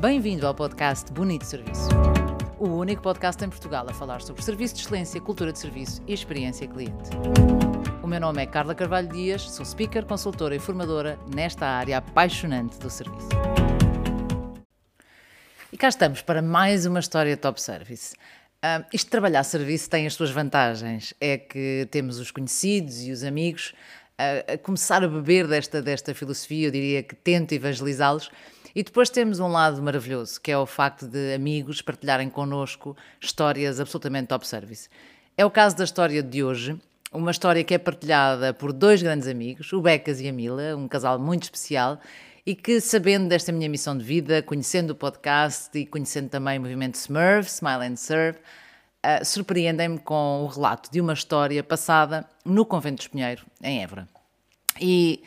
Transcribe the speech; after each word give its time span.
Bem-vindo 0.00 0.46
ao 0.46 0.54
podcast 0.54 1.12
Bonito 1.12 1.44
Serviço. 1.44 1.88
O 2.56 2.68
único 2.68 3.02
podcast 3.02 3.44
em 3.44 3.48
Portugal 3.48 3.84
a 3.88 3.92
falar 3.92 4.22
sobre 4.22 4.40
serviço 4.42 4.76
de 4.76 4.82
excelência, 4.82 5.20
cultura 5.20 5.52
de 5.52 5.58
serviço 5.58 6.00
e 6.06 6.14
experiência 6.14 6.68
cliente. 6.68 7.10
O 8.00 8.06
meu 8.06 8.20
nome 8.20 8.40
é 8.40 8.46
Carla 8.46 8.76
Carvalho 8.76 9.08
Dias, 9.08 9.42
sou 9.50 9.66
speaker, 9.66 10.06
consultora 10.06 10.54
e 10.54 10.60
formadora 10.60 11.18
nesta 11.34 11.66
área 11.66 11.98
apaixonante 11.98 12.78
do 12.78 12.88
serviço. 12.88 13.28
E 15.72 15.76
cá 15.76 15.88
estamos 15.88 16.22
para 16.22 16.40
mais 16.40 16.86
uma 16.86 17.00
história 17.00 17.36
top 17.36 17.60
service. 17.60 18.14
Uh, 18.64 18.86
isto 18.92 19.06
de 19.06 19.10
trabalhar 19.10 19.42
serviço 19.42 19.90
tem 19.90 20.06
as 20.06 20.14
suas 20.14 20.30
vantagens. 20.30 21.12
É 21.20 21.36
que 21.36 21.88
temos 21.90 22.20
os 22.20 22.30
conhecidos 22.30 23.02
e 23.02 23.10
os 23.10 23.24
amigos 23.24 23.74
a, 24.18 24.54
a 24.54 24.58
começar 24.58 25.02
a 25.04 25.08
beber 25.08 25.46
desta, 25.46 25.80
desta 25.80 26.12
filosofia, 26.12 26.66
eu 26.66 26.72
diria 26.72 27.02
que 27.02 27.14
tento 27.14 27.52
evangelizá-los. 27.52 28.30
E 28.74 28.82
depois 28.82 29.08
temos 29.08 29.40
um 29.40 29.48
lado 29.48 29.82
maravilhoso, 29.82 30.40
que 30.40 30.50
é 30.50 30.58
o 30.58 30.66
facto 30.66 31.06
de 31.06 31.34
amigos 31.34 31.80
partilharem 31.80 32.28
connosco 32.28 32.96
histórias 33.20 33.80
absolutamente 33.80 34.28
top 34.28 34.46
service. 34.46 34.88
É 35.36 35.44
o 35.44 35.50
caso 35.50 35.76
da 35.76 35.84
história 35.84 36.22
de 36.22 36.44
hoje, 36.44 36.78
uma 37.12 37.30
história 37.30 37.64
que 37.64 37.72
é 37.72 37.78
partilhada 37.78 38.52
por 38.52 38.72
dois 38.72 39.02
grandes 39.02 39.26
amigos, 39.26 39.72
o 39.72 39.80
Becas 39.80 40.20
e 40.20 40.28
a 40.28 40.32
Mila, 40.32 40.76
um 40.76 40.86
casal 40.86 41.18
muito 41.18 41.44
especial, 41.44 41.98
e 42.44 42.54
que, 42.54 42.80
sabendo 42.80 43.28
desta 43.28 43.52
minha 43.52 43.68
missão 43.68 43.96
de 43.96 44.04
vida, 44.04 44.42
conhecendo 44.42 44.90
o 44.90 44.94
podcast 44.94 45.76
e 45.78 45.86
conhecendo 45.86 46.28
também 46.28 46.58
o 46.58 46.62
movimento 46.62 46.96
Smurf, 46.96 47.48
Smile 47.48 47.84
and 47.86 47.96
Serve, 47.96 48.38
uh, 49.08 49.24
surpreendem-me 49.24 49.98
com 49.98 50.44
o 50.44 50.46
relato 50.46 50.90
de 50.90 51.00
uma 51.00 51.12
história 51.12 51.62
passada 51.62 52.28
no 52.44 52.66
Convento 52.66 52.96
de 52.96 53.02
Espinheiro, 53.02 53.46
em 53.62 53.82
Évora. 53.82 54.08
E, 54.80 55.22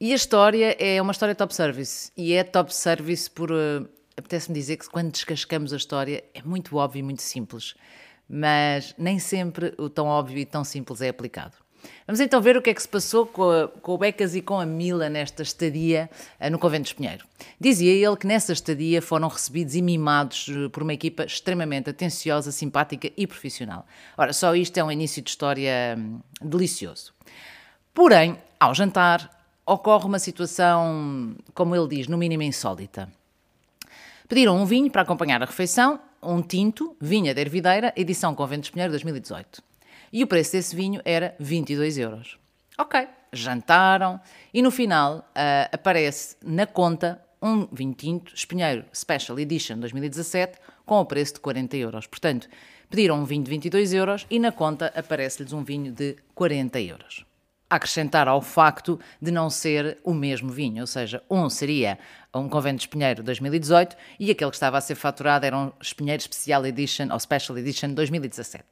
e, 0.00 0.12
a 0.12 0.16
história 0.16 0.76
é 0.78 1.00
uma 1.00 1.12
história 1.12 1.34
top 1.34 1.54
service. 1.54 2.10
E 2.16 2.32
é 2.32 2.42
top 2.42 2.74
service 2.74 3.30
por. 3.30 3.50
Uh, 3.50 3.88
Apetece-me 4.16 4.58
dizer 4.58 4.78
que 4.78 4.90
quando 4.90 5.12
descascamos 5.12 5.72
a 5.72 5.76
história 5.76 6.24
é 6.34 6.42
muito 6.42 6.76
óbvio 6.76 6.98
e 6.98 7.02
muito 7.04 7.22
simples, 7.22 7.76
mas 8.28 8.92
nem 8.98 9.20
sempre 9.20 9.72
o 9.78 9.88
tão 9.88 10.08
óbvio 10.08 10.38
e 10.38 10.44
tão 10.44 10.64
simples 10.64 11.00
é 11.00 11.08
aplicado. 11.08 11.56
Vamos 12.06 12.20
então 12.20 12.40
ver 12.40 12.56
o 12.56 12.62
que 12.62 12.70
é 12.70 12.74
que 12.74 12.80
se 12.80 12.88
passou 12.88 13.26
com, 13.26 13.50
a, 13.50 13.68
com 13.68 13.92
o 13.92 13.98
Becas 13.98 14.34
e 14.34 14.40
com 14.40 14.58
a 14.58 14.64
Mila 14.64 15.10
nesta 15.10 15.42
estadia 15.42 16.08
uh, 16.40 16.50
no 16.50 16.58
Convento 16.58 16.84
de 16.84 16.88
Espinheiro. 16.88 17.26
Dizia 17.60 17.92
ele 17.92 18.16
que 18.16 18.26
nessa 18.26 18.52
estadia 18.52 19.02
foram 19.02 19.28
recebidos 19.28 19.74
e 19.74 19.82
mimados 19.82 20.48
uh, 20.48 20.70
por 20.70 20.82
uma 20.82 20.94
equipa 20.94 21.24
extremamente 21.24 21.90
atenciosa, 21.90 22.50
simpática 22.50 23.10
e 23.16 23.26
profissional. 23.26 23.86
Ora, 24.16 24.32
só 24.32 24.54
isto 24.54 24.76
é 24.78 24.82
um 24.82 24.90
início 24.90 25.20
de 25.20 25.28
história 25.28 25.96
hum, 25.98 26.20
delicioso. 26.40 27.12
Porém, 27.92 28.38
ao 28.58 28.74
jantar, 28.74 29.30
ocorre 29.66 30.06
uma 30.06 30.18
situação, 30.18 31.36
como 31.52 31.76
ele 31.76 31.88
diz, 31.88 32.08
no 32.08 32.16
mínimo 32.16 32.42
insólita. 32.42 33.12
Pediram 34.26 34.56
um 34.56 34.64
vinho 34.64 34.90
para 34.90 35.02
acompanhar 35.02 35.42
a 35.42 35.46
refeição, 35.46 36.00
um 36.22 36.40
tinto, 36.40 36.96
vinha 37.00 37.34
da 37.34 37.40
Ervideira, 37.40 37.92
edição 37.96 38.34
Convento 38.34 38.62
de 38.62 38.66
Espinheiro 38.68 38.92
2018 38.92 39.67
e 40.12 40.22
o 40.22 40.26
preço 40.26 40.52
desse 40.52 40.74
vinho 40.74 41.00
era 41.04 41.34
22 41.38 41.98
euros. 41.98 42.38
Ok, 42.78 43.08
jantaram 43.32 44.20
e 44.52 44.62
no 44.62 44.70
final 44.70 45.18
uh, 45.18 45.68
aparece 45.72 46.36
na 46.44 46.66
conta 46.66 47.20
um 47.42 47.66
vinho 47.72 47.94
tinto 47.94 48.34
Espinheiro 48.34 48.84
Special 48.94 49.38
Edition 49.38 49.78
2017 49.78 50.58
com 50.84 51.00
o 51.00 51.06
preço 51.06 51.34
de 51.34 51.40
40 51.40 51.76
euros. 51.76 52.06
Portanto, 52.06 52.48
pediram 52.90 53.20
um 53.20 53.24
vinho 53.24 53.44
de 53.44 53.50
22 53.50 53.92
euros 53.92 54.26
e 54.30 54.38
na 54.38 54.50
conta 54.50 54.92
aparece-lhes 54.94 55.52
um 55.52 55.62
vinho 55.62 55.92
de 55.92 56.16
40 56.34 56.80
euros. 56.80 57.24
A 57.70 57.76
acrescentar 57.76 58.26
ao 58.28 58.40
facto 58.40 58.98
de 59.20 59.30
não 59.30 59.50
ser 59.50 59.98
o 60.02 60.14
mesmo 60.14 60.50
vinho, 60.50 60.80
ou 60.80 60.86
seja, 60.86 61.22
um 61.30 61.50
seria 61.50 61.98
um 62.34 62.48
Convento 62.48 62.76
de 62.76 62.82
Espinheiro 62.84 63.22
2018 63.22 63.96
e 64.18 64.30
aquele 64.30 64.50
que 64.50 64.56
estava 64.56 64.78
a 64.78 64.80
ser 64.80 64.94
faturado 64.94 65.44
era 65.44 65.56
um 65.56 65.70
Espinheiro 65.80 66.22
Special 66.22 66.64
Edition 66.64 67.08
ou 67.12 67.20
Special 67.20 67.58
Edition 67.58 67.92
2017. 67.92 68.64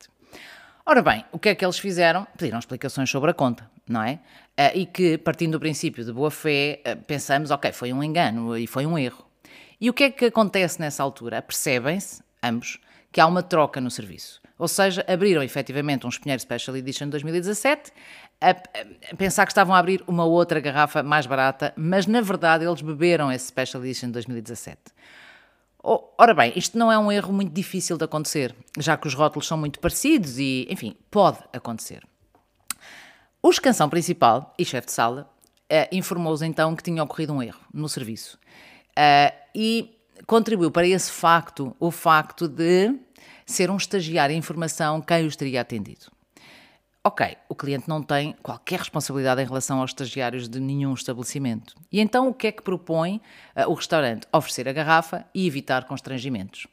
Ora 0.88 1.02
bem, 1.02 1.24
o 1.32 1.38
que 1.40 1.48
é 1.48 1.54
que 1.56 1.64
eles 1.64 1.80
fizeram? 1.80 2.24
Pediram 2.38 2.60
explicações 2.60 3.10
sobre 3.10 3.32
a 3.32 3.34
conta, 3.34 3.68
não 3.88 4.04
é? 4.04 4.20
Uh, 4.56 4.70
e 4.72 4.86
que, 4.86 5.18
partindo 5.18 5.52
do 5.52 5.58
princípio 5.58 6.04
de 6.04 6.12
boa 6.12 6.30
fé, 6.30 6.80
uh, 6.86 7.02
pensamos, 7.02 7.50
ok, 7.50 7.72
foi 7.72 7.92
um 7.92 8.04
engano 8.04 8.56
e 8.56 8.68
foi 8.68 8.86
um 8.86 8.96
erro. 8.96 9.26
E 9.80 9.90
o 9.90 9.92
que 9.92 10.04
é 10.04 10.10
que 10.10 10.26
acontece 10.26 10.80
nessa 10.80 11.02
altura? 11.02 11.42
Percebem-se, 11.42 12.22
ambos, 12.40 12.78
que 13.10 13.20
há 13.20 13.26
uma 13.26 13.42
troca 13.42 13.80
no 13.80 13.90
serviço. 13.90 14.40
Ou 14.56 14.68
seja, 14.68 15.04
abriram 15.08 15.42
efetivamente 15.42 16.06
um 16.06 16.08
Espinheiro 16.08 16.40
Special 16.40 16.76
Edition 16.76 17.08
2017, 17.08 17.90
a, 18.40 18.54
pensar 19.16 19.44
que 19.44 19.50
estavam 19.50 19.74
a 19.74 19.80
abrir 19.80 20.04
uma 20.06 20.24
outra 20.24 20.60
garrafa 20.60 21.02
mais 21.02 21.26
barata, 21.26 21.72
mas 21.76 22.06
na 22.06 22.20
verdade 22.20 22.64
eles 22.64 22.80
beberam 22.80 23.32
esse 23.32 23.48
Special 23.48 23.84
Edition 23.84 24.10
2017. 24.10 24.78
Ora 26.18 26.34
bem, 26.34 26.52
isto 26.56 26.76
não 26.76 26.90
é 26.90 26.98
um 26.98 27.12
erro 27.12 27.32
muito 27.32 27.52
difícil 27.52 27.96
de 27.96 28.04
acontecer, 28.04 28.52
já 28.76 28.96
que 28.96 29.06
os 29.06 29.14
rótulos 29.14 29.46
são 29.46 29.56
muito 29.56 29.78
parecidos 29.78 30.36
e, 30.36 30.66
enfim, 30.68 30.96
pode 31.08 31.38
acontecer. 31.52 32.02
O 33.40 33.50
escansão 33.50 33.88
principal 33.88 34.52
e 34.58 34.64
chefe 34.64 34.88
de 34.88 34.92
sala 34.92 35.30
uh, 35.70 35.94
informou-os 35.94 36.42
então 36.42 36.74
que 36.74 36.82
tinha 36.82 37.04
ocorrido 37.04 37.32
um 37.32 37.40
erro 37.40 37.60
no 37.72 37.88
serviço 37.88 38.36
uh, 38.98 39.32
e 39.54 39.96
contribuiu 40.26 40.72
para 40.72 40.88
esse 40.88 41.12
facto 41.12 41.76
o 41.78 41.92
facto 41.92 42.48
de 42.48 42.98
ser 43.44 43.70
um 43.70 43.76
estagiário 43.76 44.34
em 44.34 44.38
informação 44.38 45.00
quem 45.00 45.24
os 45.24 45.36
teria 45.36 45.60
atendido. 45.60 46.15
Ok, 47.06 47.36
o 47.48 47.54
cliente 47.54 47.88
não 47.88 48.02
tem 48.02 48.34
qualquer 48.42 48.80
responsabilidade 48.80 49.40
em 49.40 49.46
relação 49.46 49.78
aos 49.78 49.92
estagiários 49.92 50.48
de 50.48 50.58
nenhum 50.58 50.92
estabelecimento. 50.92 51.76
E 51.92 52.00
então 52.00 52.28
o 52.28 52.34
que 52.34 52.48
é 52.48 52.50
que 52.50 52.60
propõe 52.60 53.20
uh, 53.54 53.70
o 53.70 53.74
restaurante? 53.74 54.26
Oferecer 54.32 54.68
a 54.68 54.72
garrafa 54.72 55.24
e 55.32 55.46
evitar 55.46 55.84
constrangimentos. 55.84 56.66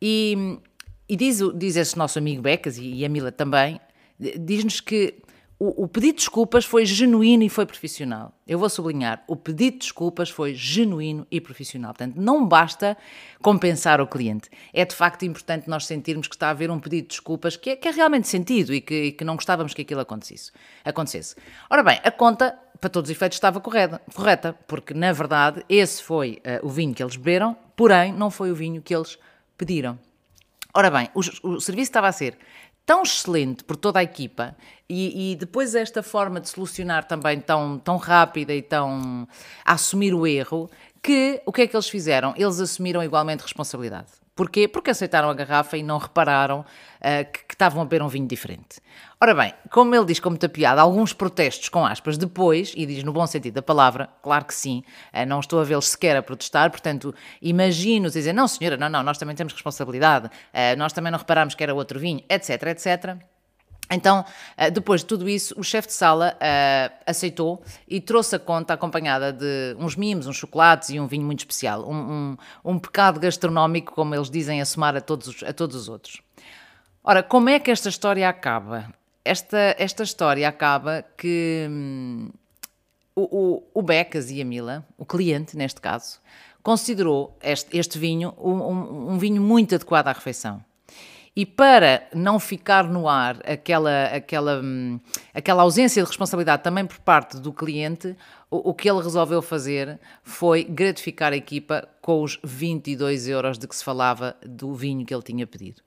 E, 0.00 0.58
e 1.06 1.14
diz, 1.14 1.40
diz 1.54 1.76
esse 1.76 1.98
nosso 1.98 2.18
amigo 2.18 2.40
Becas 2.40 2.78
e, 2.78 2.94
e 2.94 3.04
a 3.04 3.10
Mila 3.10 3.30
também, 3.30 3.78
diz-nos 4.18 4.80
que 4.80 5.16
o, 5.60 5.88
pedido 5.88 6.12
de 6.12 6.18
desculpas 6.18 6.64
foi 6.64 6.86
genuíno 6.86 7.42
e 7.42 7.48
foi 7.48 7.66
profissional. 7.66 8.32
Eu 8.46 8.60
vou 8.60 8.70
sublinhar, 8.70 9.24
o 9.26 9.34
pedido 9.34 9.72
de 9.72 9.78
desculpas 9.78 10.30
foi 10.30 10.54
genuíno 10.54 11.26
e 11.32 11.40
profissional. 11.40 11.92
Portanto, 11.92 12.14
não 12.16 12.46
basta 12.46 12.96
compensar 13.42 14.00
o 14.00 14.06
cliente. 14.06 14.48
É 14.72 14.84
de 14.84 14.94
facto 14.94 15.24
importante 15.24 15.68
nós 15.68 15.84
sentirmos 15.84 16.28
que 16.28 16.36
está 16.36 16.46
a 16.46 16.50
haver 16.50 16.70
um 16.70 16.78
pedido 16.78 17.02
de 17.02 17.08
desculpas 17.08 17.56
que 17.56 17.70
é, 17.70 17.76
que 17.76 17.88
é 17.88 17.90
realmente 17.90 18.28
sentido 18.28 18.72
e 18.72 18.80
que, 18.80 18.94
e 18.94 19.12
que, 19.12 19.24
não 19.24 19.34
gostávamos 19.34 19.74
que 19.74 19.82
aquilo 19.82 20.00
acontecesse. 20.00 20.52
acontecesse. 20.84 21.34
Ora 21.68 21.82
bem, 21.82 22.00
a 22.04 22.10
conta, 22.12 22.56
para 22.80 22.88
todos 22.88 23.10
os 23.10 23.16
efeitos, 23.16 23.34
estava 23.34 23.60
correta, 23.60 24.00
correta 24.14 24.52
porque 24.68 24.94
na 24.94 25.12
verdade 25.12 25.64
esse 25.68 26.00
foi 26.00 26.40
uh, 26.62 26.64
o 26.64 26.68
vinho 26.68 26.94
que 26.94 27.02
eles 27.02 27.16
beberam, 27.16 27.56
porém 27.74 28.12
não 28.12 28.30
foi 28.30 28.52
o 28.52 28.54
vinho 28.54 28.80
que 28.80 28.94
eles 28.94 29.18
pediram. 29.56 29.98
Ora 30.72 30.88
bem, 30.88 31.08
o, 31.14 31.18
o 31.48 31.60
serviço 31.60 31.90
estava 31.90 32.06
a 32.06 32.12
ser 32.12 32.38
tão 32.88 33.02
excelente 33.02 33.62
por 33.64 33.76
toda 33.76 33.98
a 33.98 34.02
equipa 34.02 34.56
e, 34.88 35.32
e, 35.32 35.36
depois 35.36 35.74
esta 35.74 36.02
forma 36.02 36.40
de 36.40 36.48
solucionar 36.48 37.04
também 37.04 37.38
tão, 37.38 37.78
tão 37.78 37.98
rápida 37.98 38.54
e 38.54 38.62
tão 38.62 39.28
a 39.62 39.74
assumir 39.74 40.14
o 40.14 40.26
erro, 40.26 40.70
que 41.02 41.42
o 41.44 41.52
que 41.52 41.60
é 41.60 41.66
que 41.66 41.76
eles 41.76 41.90
fizeram? 41.90 42.32
Eles 42.34 42.58
assumiram 42.58 43.04
igualmente 43.04 43.42
responsabilidade. 43.42 44.08
Porquê? 44.38 44.68
Porque 44.68 44.90
aceitaram 44.90 45.28
a 45.28 45.34
garrafa 45.34 45.76
e 45.76 45.82
não 45.82 45.98
repararam 45.98 46.60
uh, 46.60 47.32
que, 47.32 47.44
que, 47.44 47.54
estavam 47.54 47.82
a 47.82 47.84
beber 47.84 48.04
um 48.04 48.06
vinho 48.06 48.28
diferente. 48.28 48.80
Ora 49.20 49.34
bem, 49.34 49.52
como 49.68 49.92
ele 49.92 50.04
diz 50.04 50.20
com 50.20 50.30
muita 50.30 50.48
piada, 50.48 50.80
alguns 50.80 51.12
protestos 51.12 51.68
com 51.68 51.84
aspas 51.84 52.16
depois, 52.16 52.72
e 52.76 52.86
diz 52.86 53.02
no 53.02 53.12
bom 53.12 53.26
sentido 53.26 53.54
da 53.54 53.62
palavra, 53.62 54.08
claro 54.22 54.44
que 54.44 54.54
sim, 54.54 54.84
uh, 55.12 55.26
não 55.26 55.40
estou 55.40 55.60
a 55.60 55.64
vê-los 55.64 55.88
sequer 55.88 56.16
a 56.16 56.22
protestar, 56.22 56.70
portanto, 56.70 57.12
imagino 57.42 58.08
dizer, 58.08 58.32
não 58.32 58.46
senhora, 58.46 58.76
não, 58.76 58.88
não, 58.88 59.02
nós 59.02 59.18
também 59.18 59.34
temos 59.34 59.52
responsabilidade, 59.52 60.28
uh, 60.28 60.78
nós 60.78 60.92
também 60.92 61.10
não 61.10 61.18
reparámos 61.18 61.56
que 61.56 61.62
era 61.64 61.74
outro 61.74 61.98
vinho, 61.98 62.22
etc, 62.28 62.62
etc. 62.68 63.16
Então, 63.90 64.24
eh, 64.56 64.70
depois 64.70 65.00
de 65.00 65.06
tudo 65.06 65.28
isso, 65.28 65.54
o 65.58 65.62
chefe 65.62 65.88
de 65.88 65.94
sala 65.94 66.36
uh, 66.36 66.94
aceitou 67.06 67.62
e 67.88 68.00
trouxe 68.00 68.36
a 68.36 68.38
conta 68.38 68.74
acompanhada 68.74 69.32
de 69.32 69.74
uns 69.78 69.96
mimos, 69.96 70.26
uns 70.26 70.36
chocolates 70.36 70.90
e 70.90 71.00
um 71.00 71.06
vinho 71.06 71.24
muito 71.24 71.40
especial. 71.40 71.88
Um, 71.88 71.94
um, 71.94 72.36
um 72.72 72.78
pecado 72.78 73.18
gastronómico, 73.18 73.94
como 73.94 74.14
eles 74.14 74.30
dizem, 74.30 74.60
a 74.60 74.66
somar 74.66 74.94
a 74.94 75.00
todos, 75.00 75.42
a 75.42 75.52
todos 75.54 75.74
os 75.74 75.88
outros. 75.88 76.20
Ora, 77.02 77.22
como 77.22 77.48
é 77.48 77.58
que 77.58 77.70
esta 77.70 77.88
história 77.88 78.28
acaba? 78.28 78.92
Esta, 79.24 79.74
esta 79.78 80.02
história 80.02 80.46
acaba 80.46 81.02
que 81.16 81.66
hum, 81.70 82.30
o, 83.14 83.22
o, 83.22 83.80
o 83.80 83.82
Becas 83.82 84.30
e 84.30 84.42
a 84.42 84.44
Mila, 84.44 84.86
o 84.98 85.06
cliente 85.06 85.56
neste 85.56 85.80
caso, 85.80 86.20
considerou 86.62 87.36
este, 87.42 87.76
este 87.78 87.98
vinho 87.98 88.34
um, 88.38 89.12
um 89.12 89.18
vinho 89.18 89.40
muito 89.40 89.74
adequado 89.74 90.08
à 90.08 90.12
refeição. 90.12 90.62
E 91.38 91.46
para 91.46 92.08
não 92.12 92.40
ficar 92.40 92.88
no 92.88 93.08
ar 93.08 93.36
aquela, 93.48 94.06
aquela, 94.06 94.60
hum, 94.60 94.98
aquela 95.32 95.62
ausência 95.62 96.02
de 96.02 96.08
responsabilidade 96.08 96.64
também 96.64 96.84
por 96.84 96.98
parte 96.98 97.38
do 97.38 97.52
cliente, 97.52 98.16
o, 98.50 98.70
o, 98.70 98.74
que 98.74 98.90
ele 98.90 99.00
resolveu 99.00 99.40
fazer 99.40 100.00
foi 100.24 100.64
gratificar 100.64 101.32
a 101.32 101.36
equipa 101.36 101.88
com 102.02 102.24
os 102.24 102.40
22 102.42 103.28
euros 103.28 103.56
de 103.56 103.68
que 103.68 103.76
se 103.76 103.84
falava 103.84 104.36
do 104.44 104.74
vinho 104.74 105.06
que 105.06 105.14
ele 105.14 105.22
tinha 105.22 105.46
pedido. 105.46 105.80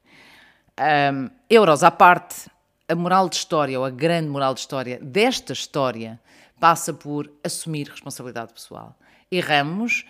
Um, 0.79 1.29
euros 1.49 1.83
à 1.83 1.91
parte, 1.91 2.49
a 2.87 2.95
moral 2.95 3.27
de 3.27 3.35
história, 3.35 3.77
ou 3.77 3.83
a 3.83 3.89
grande 3.89 4.29
moral 4.29 4.53
de 4.53 4.61
história 4.61 4.99
desta 5.01 5.51
história, 5.51 6.17
passa 6.61 6.93
por 6.93 7.29
assumir 7.43 7.89
responsabilidade 7.89 8.53
pessoal. 8.53 8.97
Erramos. 9.31 10.05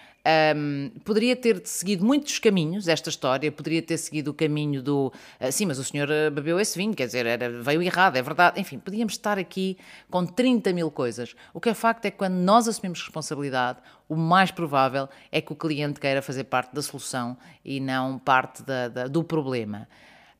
Um, 0.56 0.92
poderia 1.04 1.36
ter 1.36 1.64
seguido 1.66 2.06
muitos 2.06 2.38
caminhos 2.38 2.88
esta 2.88 3.10
história, 3.10 3.52
poderia 3.52 3.82
ter 3.82 3.98
seguido 3.98 4.30
o 4.30 4.34
caminho 4.36 4.80
do 4.80 5.12
uh, 5.42 5.52
sim, 5.52 5.66
mas 5.66 5.80
o 5.80 5.84
senhor 5.84 6.08
uh, 6.08 6.30
bebeu 6.30 6.60
esse 6.60 6.78
vinho, 6.78 6.94
quer 6.94 7.08
dizer, 7.08 7.26
era, 7.26 7.50
veio 7.50 7.82
errado, 7.82 8.18
é 8.18 8.22
verdade. 8.22 8.62
Enfim, 8.62 8.78
podíamos 8.78 9.14
estar 9.14 9.40
aqui 9.40 9.78
com 10.12 10.24
30 10.24 10.74
mil 10.74 10.92
coisas. 10.92 11.36
O 11.56 11.60
que 11.60 11.70
é 11.70 11.74
facto 11.74 12.06
é 12.06 12.12
que 12.12 12.18
quando 12.18 12.36
nós 12.36 12.68
assumimos 12.68 13.02
responsabilidade, 13.02 13.80
o 14.08 14.16
mais 14.16 14.52
provável 14.52 15.10
é 15.32 15.42
que 15.42 15.52
o 15.54 15.56
cliente 15.56 16.00
queira 16.00 16.22
fazer 16.22 16.44
parte 16.44 16.72
da 16.72 16.84
solução 16.84 17.36
e 17.66 17.80
não 17.80 18.20
parte 18.20 18.62
da, 18.62 18.90
da, 18.90 19.08
do 19.08 19.24
problema. 19.24 19.88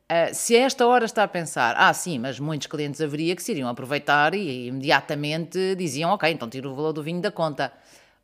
Uh, 0.04 0.32
se 0.32 0.54
a 0.54 0.60
esta 0.60 0.86
hora 0.86 1.06
está 1.06 1.24
a 1.24 1.28
pensar, 1.28 1.74
ah, 1.76 1.92
sim, 1.92 2.20
mas 2.20 2.38
muitos 2.38 2.68
clientes 2.68 3.00
haveria 3.00 3.34
que 3.34 3.42
se 3.42 3.50
iriam 3.50 3.68
aproveitar 3.68 4.32
e, 4.32 4.38
e 4.38 4.66
imediatamente 4.68 5.74
diziam, 5.74 6.10
ok, 6.10 6.30
então 6.30 6.48
tiro 6.48 6.70
o 6.70 6.74
valor 6.76 6.92
do 6.92 7.02
vinho 7.02 7.20
da 7.20 7.32
conta. 7.32 7.72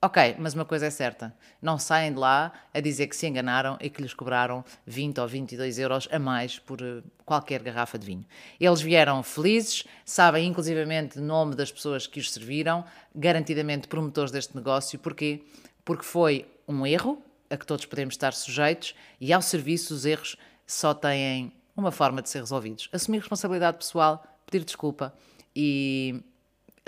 Ok, 0.01 0.37
mas 0.39 0.55
uma 0.55 0.65
coisa 0.65 0.87
é 0.87 0.91
certa: 0.91 1.35
não 1.61 1.77
saem 1.77 2.13
de 2.13 2.19
lá 2.21 2.53
a 2.73 2.79
dizer 2.81 3.09
que 3.09 3.17
se 3.17 3.27
enganaram 3.27 3.77
e 3.81 3.91
que 3.91 4.01
lhes 4.01 4.15
cobraram 4.15 4.65
20 4.87 5.21
ou 5.21 5.27
22 5.27 5.79
euros 5.81 6.09
a 6.13 6.21
mais 6.21 6.57
por 6.57 6.81
eh, 6.81 7.03
qualquer 7.27 7.61
garrafa 7.65 7.99
de 7.99 8.07
vinho. 8.07 8.25
Eles 8.61 8.81
vieram 8.81 9.21
felizes, 9.25 9.85
sabem 10.05 10.47
inclusivamente 10.47 11.19
o 11.19 11.23
nome 11.23 11.57
das 11.57 11.73
pessoas 11.73 12.07
que 12.07 12.21
os 12.21 12.31
serviram, 12.31 12.85
garantidamente 13.13 13.89
promotores 13.89 14.31
deste 14.31 14.55
negócio. 14.55 15.01
Porquê? 15.01 15.43
Porque 15.85 16.05
foi 16.05 16.47
um 16.69 16.87
erro 16.87 17.21
a 17.51 17.57
que 17.57 17.67
todos 17.67 17.85
podemos 17.85 18.15
estar 18.15 18.33
sujeitos 18.33 18.95
e 19.21 19.33
ao 19.33 19.43
serviço 19.43 19.93
os 19.95 20.07
erros 20.07 20.37
só 20.65 20.95
têm 20.95 21.53
uma 21.77 21.91
forma 21.91 22.23
de 22.23 22.29
ser 22.29 22.39
resolvidos: 22.39 22.89
assumir 22.93 23.19
responsabilidade 23.19 23.79
pessoal, 23.79 24.25
pedir 24.47 24.65
desculpa 24.65 25.13
e 25.57 26.23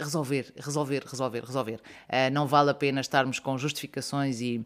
resolver, 0.03 0.53
resolver, 0.57 1.05
resolver, 1.05 1.45
resolver. 1.45 1.81
Uh, 2.09 2.33
não 2.33 2.47
vale 2.47 2.71
a 2.71 2.75
pena 2.75 3.01
estarmos 3.01 3.39
com 3.39 3.57
justificações 3.59 4.41
e 4.41 4.65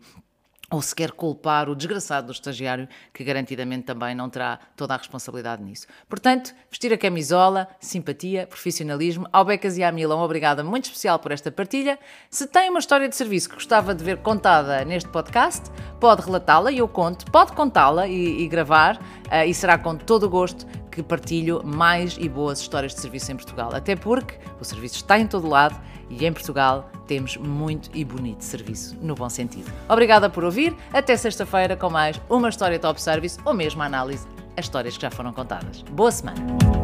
ou 0.71 0.81
sequer 0.81 1.13
culpar 1.13 1.69
o 1.69 1.75
desgraçado 1.75 2.29
do 2.29 2.33
estagiário, 2.33 2.89
que 3.13 3.23
garantidamente 3.23 3.85
também 3.85 4.15
não 4.15 4.29
terá 4.29 4.59
toda 4.77 4.95
a 4.95 4.97
responsabilidade 4.97 5.63
nisso. 5.63 5.87
Portanto, 6.09 6.55
vestir 6.71 6.93
a 6.93 6.99
camisola, 6.99 7.69
simpatia, 7.79 8.47
profissionalismo. 8.47 9.29
Ao 9.33 9.45
Becas 9.45 9.77
e 9.77 9.85
à 9.85 9.91
uma 9.91 10.25
obrigada 10.25 10.65
muito 10.65 10.87
especial 10.87 11.19
por 11.19 11.33
esta 11.33 11.53
partilha. 11.53 11.99
Se 12.31 12.47
tem 12.47 12.71
uma 12.71 12.79
história 12.79 13.09
de 13.09 13.15
serviço 13.15 13.49
que 13.49 13.55
gostava 13.55 13.95
de 13.95 14.03
ver 14.03 14.19
contada 14.19 14.85
neste 14.85 15.09
podcast, 15.11 15.71
pode 16.01 16.23
relatá-la 16.23 16.73
e 16.73 16.79
eu 16.79 16.89
conto, 16.89 17.31
pode 17.31 17.53
contá-la 17.53 18.09
e, 18.09 18.43
e, 18.43 18.49
gravar, 18.49 18.97
uh, 18.97 19.47
e 19.47 19.55
será 19.55 19.79
com 19.79 19.97
todo 19.97 20.25
o 20.25 20.31
gosto 20.31 20.67
que 20.95 21.03
partilho 21.03 21.61
mais 21.65 22.17
e 22.21 22.29
boas 22.29 22.61
histórias 22.61 22.95
de 22.95 23.01
serviço 23.01 23.33
em 23.33 23.37
Portugal. 23.37 23.75
Até 23.75 23.97
porque 23.97 24.37
o 24.61 24.65
serviço 24.65 24.97
está 24.97 25.19
em 25.19 25.27
todo 25.27 25.49
lado 25.49 25.75
e 26.09 26.25
em 26.25 26.33
Portugal 26.33 26.89
temos 27.07 27.37
muito 27.37 27.91
e 27.93 28.05
bonito 28.05 28.43
serviço, 28.43 28.97
no 29.03 29.15
bom 29.15 29.29
sentido. 29.29 29.71
Obrigada 29.89 30.31
por 30.31 30.45
ouvir. 30.45 30.75
Até 30.93 31.17
sexta-feira 31.17 31.77
com 31.77 31.91
mais 31.91 32.21
uma 32.31 32.49
história 32.49 32.79
top 32.79 33.03
service 33.03 33.39
ou 33.45 33.53
mesmo 33.53 33.83
a 33.83 33.87
análise 33.87 34.27
as 34.57 34.67
histórias 34.67 34.97
que 34.97 35.03
já 35.03 35.11
foram 35.11 35.33
contadas. 35.33 35.83
Boa 35.83 36.13
semana! 36.13 36.84